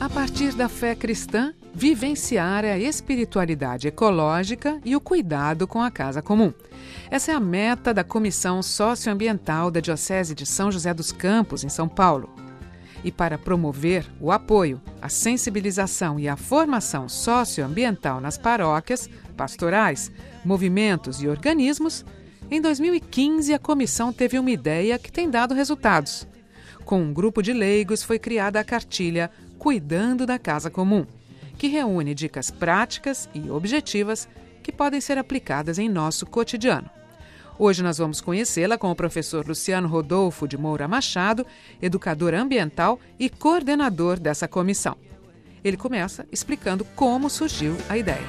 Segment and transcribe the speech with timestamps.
[0.00, 6.22] A partir da fé cristã, vivenciar a espiritualidade ecológica e o cuidado com a casa
[6.22, 6.52] comum.
[7.10, 11.68] Essa é a meta da Comissão Socioambiental da Diocese de São José dos Campos, em
[11.68, 12.41] São Paulo.
[13.04, 20.10] E para promover o apoio, a sensibilização e a formação socioambiental nas paróquias, pastorais,
[20.44, 22.04] movimentos e organismos,
[22.50, 26.26] em 2015 a comissão teve uma ideia que tem dado resultados.
[26.84, 31.06] Com um grupo de leigos foi criada a cartilha Cuidando da Casa Comum
[31.62, 34.28] que reúne dicas práticas e objetivas
[34.64, 36.90] que podem ser aplicadas em nosso cotidiano.
[37.64, 41.46] Hoje nós vamos conhecê-la com o professor Luciano Rodolfo de Moura Machado,
[41.80, 44.96] educador ambiental e coordenador dessa comissão.
[45.62, 48.26] Ele começa explicando como surgiu a ideia.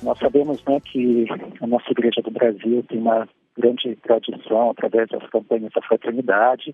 [0.00, 1.26] Nós sabemos né, que
[1.60, 6.72] a nossa Igreja do Brasil tem uma grande tradição, através das campanhas da fraternidade,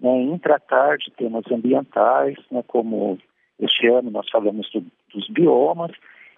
[0.00, 3.18] né, em tratar de temas ambientais, né, como
[3.58, 5.92] este ano nós falamos do, dos biomas,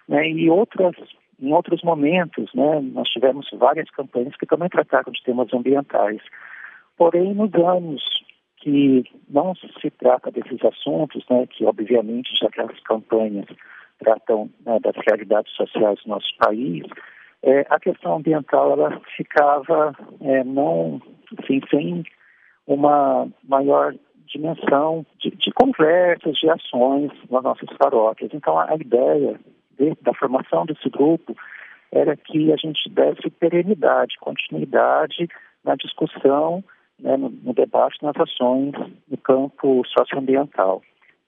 [0.09, 0.95] né, e outras,
[1.41, 6.20] em outros momentos né, nós tivemos várias campanhas que também trataram de temas ambientais.
[6.97, 8.03] Porém, anos
[8.59, 13.47] que não se trata desses assuntos, né, que obviamente já que as campanhas
[13.98, 16.84] tratam né, das realidades sociais do nosso país,
[17.42, 21.00] é, a questão ambiental ela ficava é, não,
[21.39, 22.03] assim, sem
[22.67, 23.94] uma maior
[24.37, 28.31] dimensão de, de, conversas, de ações nas nossas paróquias.
[28.33, 29.39] Então, a, a ideia
[29.78, 31.34] de, da formação desse grupo
[31.93, 35.28] era que a gente desse perenidade, continuidade
[35.65, 36.62] na discussão,
[37.01, 38.73] né, no, no debate, nas ações
[39.09, 40.83] no campo socioambiental.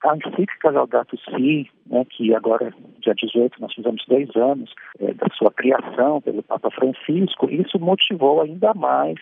[0.04, 5.26] A encíclica Laudato Si, né, que agora, dia 18, nós fizemos 10 anos é, da
[5.36, 9.18] sua criação pelo Papa Francisco, isso motivou ainda mais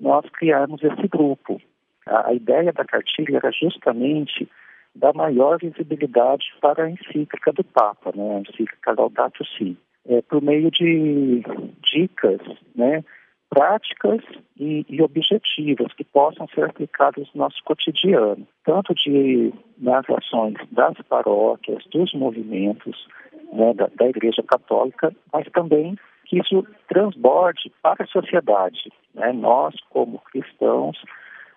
[0.00, 1.60] nós criarmos esse grupo.
[2.06, 4.48] A, a ideia da cartilha era justamente
[4.94, 9.76] dar maior visibilidade para a encíclica do Papa, né, a encíclica Laudato Si,
[10.08, 11.42] é, por meio de
[11.82, 12.40] dicas,
[12.74, 13.04] né,
[13.50, 14.20] práticas
[14.58, 20.96] e, e, objetivas que possam ser aplicadas no nosso cotidiano, tanto de nas ações das
[21.08, 23.06] paróquias, dos movimentos
[23.52, 28.90] né, da, da Igreja Católica, mas também que isso transborde para a sociedade.
[29.14, 29.32] Né?
[29.32, 31.00] Nós, como cristãos,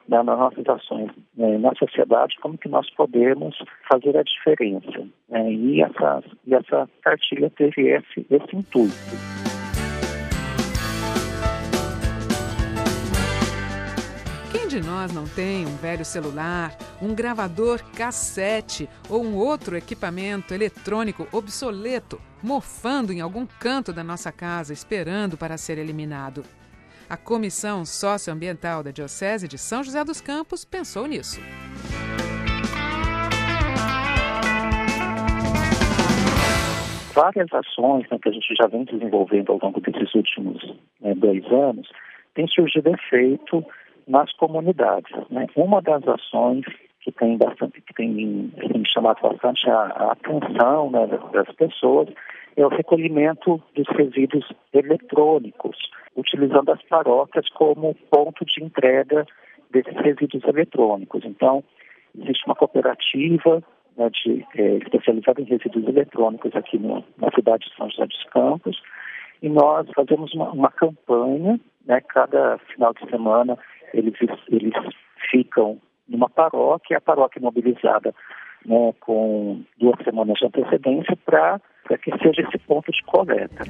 [0.10, 3.56] né, nas nossas ações né, na sociedade, como que nós podemos
[3.90, 5.08] fazer a diferença.
[5.30, 5.52] Né?
[5.52, 8.96] E, essa, e essa cartilha teve esse, esse intuito.
[14.70, 21.28] de nós não tem um velho celular, um gravador cassete ou um outro equipamento eletrônico
[21.32, 26.44] obsoleto mofando em algum canto da nossa casa esperando para ser eliminado?
[27.10, 31.42] A Comissão Socioambiental da Diocese de São José dos Campos pensou nisso.
[37.16, 40.64] Várias ações né, que a gente já vem desenvolvendo ao longo desses últimos
[41.02, 41.90] né, dois anos
[42.36, 43.66] têm surgido efeito
[44.08, 45.12] nas comunidades.
[45.32, 45.48] Né?
[45.56, 46.64] Uma das ações
[47.02, 48.52] que tem bastante, que tem
[48.86, 52.08] chamado bastante a, a atenção né, das pessoas
[52.56, 55.76] é o recolhimento dos resíduos eletrônicos,
[56.20, 59.26] utilizando as paróquias como ponto de entrega
[59.72, 61.24] desses resíduos eletrônicos.
[61.26, 61.64] Então,
[62.18, 63.64] existe uma cooperativa
[63.98, 68.24] né, de, é, especializada em resíduos eletrônicos aqui no, na cidade de São José dos
[68.26, 68.82] Campos,
[69.42, 73.58] e nós fazemos uma, uma campanha, né, cada final de semana
[73.94, 74.14] eles,
[74.50, 74.74] eles
[75.32, 78.14] ficam numa paróquia, a paróquia mobilizada
[78.66, 81.60] né, com duas semanas de antecedência para
[82.02, 83.64] que seja esse ponto de coleta.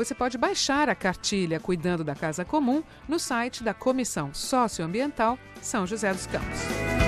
[0.00, 5.86] Você pode baixar a cartilha Cuidando da Casa Comum no site da Comissão Socioambiental São
[5.86, 6.99] José dos Campos.